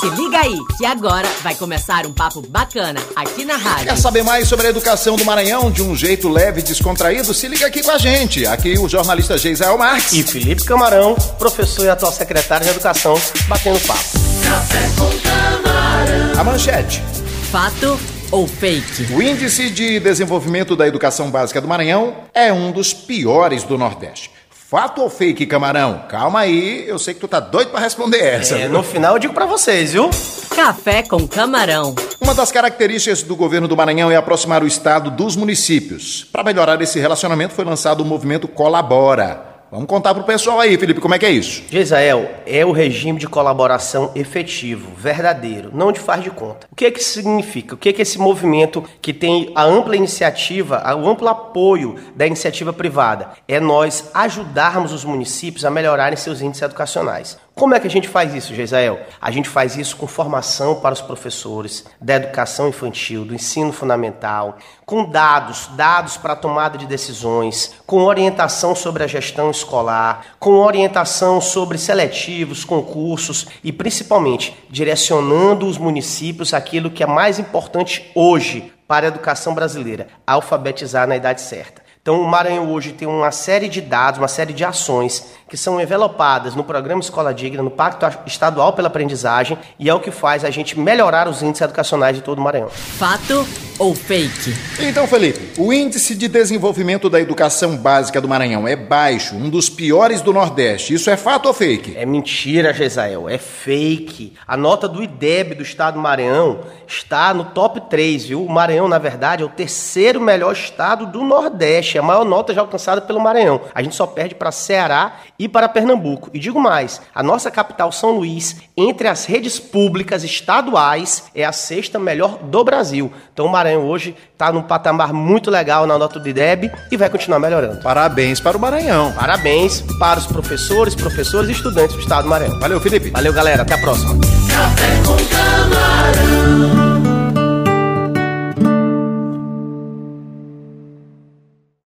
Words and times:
Se 0.00 0.08
liga 0.10 0.38
aí, 0.38 0.56
que 0.76 0.86
agora 0.86 1.26
vai 1.42 1.56
começar 1.56 2.06
um 2.06 2.12
papo 2.12 2.40
bacana 2.40 3.00
aqui 3.16 3.44
na 3.44 3.56
rádio. 3.56 3.86
Quer 3.86 3.98
saber 3.98 4.22
mais 4.22 4.46
sobre 4.46 4.68
a 4.68 4.70
educação 4.70 5.16
do 5.16 5.24
Maranhão 5.24 5.72
de 5.72 5.82
um 5.82 5.96
jeito 5.96 6.28
leve 6.28 6.60
e 6.60 6.62
descontraído? 6.62 7.34
Se 7.34 7.48
liga 7.48 7.66
aqui 7.66 7.82
com 7.82 7.90
a 7.90 7.98
gente. 7.98 8.46
Aqui 8.46 8.78
o 8.78 8.88
jornalista 8.88 9.36
Geisel 9.36 9.76
Marques. 9.76 10.12
E 10.12 10.22
Felipe 10.22 10.62
Camarão, 10.62 11.16
professor 11.36 11.84
e 11.84 11.88
atual 11.88 12.12
secretário 12.12 12.64
de 12.64 12.70
Educação, 12.70 13.20
batendo 13.48 13.80
papo. 13.80 14.04
Café 14.44 14.88
com 14.96 15.10
camarão. 15.18 16.40
A 16.40 16.44
manchete. 16.44 17.02
Fato 17.50 17.98
ou 18.30 18.46
fake? 18.46 19.12
O 19.12 19.20
índice 19.20 19.68
de 19.68 19.98
desenvolvimento 19.98 20.76
da 20.76 20.86
educação 20.86 21.28
básica 21.28 21.60
do 21.60 21.66
Maranhão 21.66 22.14
é 22.32 22.52
um 22.52 22.70
dos 22.70 22.94
piores 22.94 23.64
do 23.64 23.76
Nordeste. 23.76 24.37
Fato 24.70 25.00
ou 25.00 25.08
fake, 25.08 25.46
camarão? 25.46 26.04
Calma 26.10 26.40
aí, 26.40 26.86
eu 26.86 26.98
sei 26.98 27.14
que 27.14 27.20
tu 27.20 27.26
tá 27.26 27.40
doido 27.40 27.70
para 27.70 27.80
responder 27.80 28.22
essa. 28.22 28.54
É, 28.54 28.68
no 28.68 28.82
final 28.82 29.14
eu 29.14 29.18
digo 29.18 29.32
para 29.32 29.46
vocês, 29.46 29.94
viu? 29.94 30.10
Café 30.54 31.02
com 31.02 31.26
camarão. 31.26 31.94
Uma 32.20 32.34
das 32.34 32.52
características 32.52 33.22
do 33.22 33.34
governo 33.34 33.66
do 33.66 33.74
Maranhão 33.74 34.10
é 34.10 34.16
aproximar 34.16 34.62
o 34.62 34.66
estado 34.66 35.10
dos 35.10 35.36
municípios. 35.36 36.28
Para 36.30 36.44
melhorar 36.44 36.82
esse 36.82 37.00
relacionamento 37.00 37.54
foi 37.54 37.64
lançado 37.64 38.02
o 38.02 38.04
movimento 38.04 38.46
Colabora. 38.46 39.47
Vamos 39.70 39.86
contar 39.86 40.14
pro 40.14 40.24
pessoal 40.24 40.58
aí, 40.58 40.78
Felipe, 40.78 40.98
como 40.98 41.14
é 41.14 41.18
que 41.18 41.26
é 41.26 41.30
isso? 41.30 41.62
Gisael, 41.70 42.26
é 42.46 42.64
o 42.64 42.72
regime 42.72 43.18
de 43.18 43.28
colaboração 43.28 44.10
efetivo, 44.14 44.92
verdadeiro, 44.96 45.70
não 45.74 45.92
de 45.92 46.00
faz 46.00 46.24
de 46.24 46.30
conta. 46.30 46.66
O 46.72 46.74
que 46.74 46.86
é 46.86 46.90
que 46.90 47.04
significa? 47.04 47.74
O 47.74 47.76
que 47.76 47.90
é 47.90 47.92
que 47.92 48.00
esse 48.00 48.18
movimento 48.18 48.82
que 49.02 49.12
tem 49.12 49.52
a 49.54 49.62
ampla 49.64 49.94
iniciativa, 49.94 50.82
o 50.96 51.06
amplo 51.06 51.28
apoio 51.28 51.96
da 52.16 52.26
iniciativa 52.26 52.72
privada, 52.72 53.32
é 53.46 53.60
nós 53.60 54.10
ajudarmos 54.14 54.90
os 54.90 55.04
municípios 55.04 55.66
a 55.66 55.70
melhorarem 55.70 56.16
seus 56.16 56.40
índices 56.40 56.62
educacionais. 56.62 57.36
Como 57.58 57.74
é 57.74 57.80
que 57.80 57.88
a 57.88 57.90
gente 57.90 58.08
faz 58.08 58.32
isso, 58.32 58.54
Geisel? 58.54 59.00
A 59.20 59.32
gente 59.32 59.48
faz 59.48 59.76
isso 59.76 59.96
com 59.96 60.06
formação 60.06 60.76
para 60.76 60.92
os 60.92 61.00
professores 61.00 61.84
da 62.00 62.14
educação 62.14 62.68
infantil, 62.68 63.24
do 63.24 63.34
ensino 63.34 63.72
fundamental, 63.72 64.58
com 64.86 65.04
dados, 65.04 65.68
dados 65.74 66.16
para 66.16 66.36
tomada 66.36 66.78
de 66.78 66.86
decisões, 66.86 67.74
com 67.84 68.04
orientação 68.04 68.76
sobre 68.76 69.02
a 69.02 69.08
gestão 69.08 69.50
escolar, 69.50 70.36
com 70.38 70.52
orientação 70.60 71.40
sobre 71.40 71.78
seletivos, 71.78 72.64
concursos 72.64 73.48
e 73.64 73.72
principalmente 73.72 74.56
direcionando 74.70 75.66
os 75.66 75.78
municípios 75.78 76.54
aquilo 76.54 76.92
que 76.92 77.02
é 77.02 77.06
mais 77.06 77.40
importante 77.40 78.08
hoje 78.14 78.72
para 78.86 79.06
a 79.06 79.08
educação 79.08 79.52
brasileira, 79.52 80.06
alfabetizar 80.24 81.08
na 81.08 81.16
idade 81.16 81.40
certa. 81.40 81.87
Então, 82.08 82.22
o 82.22 82.26
Maranhão 82.26 82.72
hoje 82.72 82.92
tem 82.92 83.06
uma 83.06 83.30
série 83.30 83.68
de 83.68 83.82
dados, 83.82 84.18
uma 84.18 84.28
série 84.28 84.54
de 84.54 84.64
ações 84.64 85.26
que 85.46 85.58
são 85.58 85.78
envelopadas 85.78 86.54
no 86.54 86.64
programa 86.64 87.02
Escola 87.02 87.34
Digna, 87.34 87.62
no 87.62 87.70
Pacto 87.70 88.06
Estadual 88.24 88.72
pela 88.72 88.88
Aprendizagem, 88.88 89.58
e 89.78 89.90
é 89.90 89.94
o 89.94 90.00
que 90.00 90.10
faz 90.10 90.42
a 90.42 90.48
gente 90.48 90.78
melhorar 90.78 91.28
os 91.28 91.42
índices 91.42 91.60
educacionais 91.60 92.16
de 92.16 92.22
todo 92.22 92.38
o 92.38 92.40
Maranhão. 92.40 92.70
Fato 92.70 93.46
ou 93.78 93.94
fake? 93.94 94.54
Então, 94.80 95.06
Felipe, 95.06 95.60
o 95.60 95.72
índice 95.72 96.14
de 96.14 96.26
desenvolvimento 96.26 97.08
da 97.08 97.20
educação 97.20 97.76
básica 97.76 98.20
do 98.20 98.28
Maranhão 98.28 98.66
é 98.66 98.74
baixo, 98.74 99.36
um 99.36 99.48
dos 99.48 99.70
piores 99.70 100.20
do 100.20 100.32
Nordeste. 100.32 100.94
Isso 100.94 101.08
é 101.08 101.16
fato 101.16 101.46
ou 101.46 101.54
fake? 101.54 101.96
É 101.96 102.04
mentira, 102.04 102.74
Gesael, 102.74 103.28
é 103.28 103.38
fake. 103.38 104.34
A 104.46 104.56
nota 104.56 104.88
do 104.88 105.02
IDEB 105.02 105.54
do 105.54 105.62
estado 105.62 105.94
do 105.94 106.00
Maranhão 106.00 106.60
está 106.86 107.32
no 107.32 107.44
top 107.44 107.82
3, 107.88 108.26
viu? 108.26 108.44
O 108.44 108.50
Maranhão, 108.50 108.88
na 108.88 108.98
verdade, 108.98 109.42
é 109.42 109.46
o 109.46 109.50
terceiro 109.50 110.20
melhor 110.20 110.52
estado 110.52 111.06
do 111.06 111.22
Nordeste, 111.22 111.98
a 111.98 112.02
maior 112.02 112.24
nota 112.24 112.52
já 112.52 112.60
alcançada 112.60 113.00
pelo 113.00 113.20
Maranhão. 113.20 113.60
A 113.74 113.82
gente 113.82 113.94
só 113.94 114.06
perde 114.06 114.34
para 114.34 114.50
Ceará 114.50 115.20
e 115.38 115.48
para 115.48 115.68
Pernambuco. 115.68 116.30
E 116.34 116.38
digo 116.38 116.60
mais, 116.60 117.00
a 117.14 117.22
nossa 117.22 117.50
capital 117.50 117.92
São 117.92 118.10
Luís, 118.10 118.56
entre 118.76 119.06
as 119.06 119.24
redes 119.24 119.58
públicas 119.58 120.24
estaduais, 120.24 121.24
é 121.34 121.44
a 121.44 121.52
sexta 121.52 121.98
melhor 121.98 122.38
do 122.38 122.64
Brasil. 122.64 123.12
Então 123.32 123.46
o 123.46 123.48
Maranhão 123.48 123.67
Maranhão 123.68 123.86
hoje 123.86 124.16
está 124.32 124.50
num 124.50 124.62
patamar 124.62 125.12
muito 125.12 125.50
legal 125.50 125.86
na 125.86 125.98
nota 125.98 126.18
do 126.18 126.28
IDEB 126.28 126.70
e 126.90 126.96
vai 126.96 127.10
continuar 127.10 127.38
melhorando. 127.38 127.82
Parabéns 127.82 128.40
para 128.40 128.56
o 128.56 128.60
Maranhão. 128.60 129.12
Parabéns 129.12 129.82
para 129.98 130.18
os 130.18 130.26
professores, 130.26 130.94
professores 130.94 131.50
e 131.50 131.52
estudantes 131.52 131.94
do 131.94 132.00
estado 132.00 132.24
do 132.24 132.30
Maranhão. 132.30 132.58
Valeu, 132.58 132.80
Felipe. 132.80 133.10
Valeu, 133.10 133.32
galera. 133.32 133.62
Até 133.62 133.74
a 133.74 133.78
próxima. 133.78 134.14
Café 134.48 135.02
com 135.04 135.16
camarão. 135.28 136.87